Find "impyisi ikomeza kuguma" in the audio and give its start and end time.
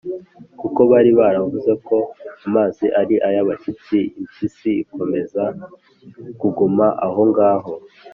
4.19-6.85